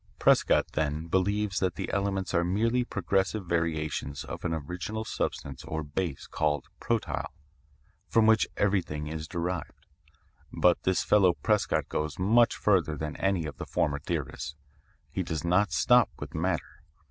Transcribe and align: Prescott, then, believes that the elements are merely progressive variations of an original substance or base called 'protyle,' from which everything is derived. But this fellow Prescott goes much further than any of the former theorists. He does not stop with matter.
Prescott, 0.17 0.65
then, 0.71 1.05
believes 1.05 1.59
that 1.59 1.75
the 1.75 1.91
elements 1.93 2.33
are 2.33 2.43
merely 2.43 2.83
progressive 2.83 3.45
variations 3.45 4.23
of 4.23 4.43
an 4.43 4.51
original 4.51 5.05
substance 5.05 5.63
or 5.63 5.83
base 5.83 6.25
called 6.25 6.65
'protyle,' 6.79 7.31
from 8.07 8.25
which 8.25 8.47
everything 8.57 9.05
is 9.05 9.27
derived. 9.27 9.85
But 10.51 10.81
this 10.85 11.03
fellow 11.03 11.33
Prescott 11.33 11.87
goes 11.87 12.17
much 12.17 12.55
further 12.55 12.97
than 12.97 13.15
any 13.17 13.45
of 13.45 13.57
the 13.57 13.67
former 13.67 13.99
theorists. 13.99 14.55
He 15.11 15.21
does 15.21 15.43
not 15.43 15.71
stop 15.71 16.09
with 16.17 16.33
matter. 16.33 16.81